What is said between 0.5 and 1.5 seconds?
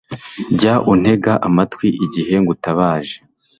jya untega